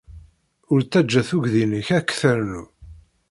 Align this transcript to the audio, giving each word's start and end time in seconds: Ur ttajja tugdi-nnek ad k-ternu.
Ur 0.71 0.79
ttajja 0.81 1.21
tugdi-nnek 1.29 1.87
ad 1.97 2.03
k-ternu. 2.05 2.63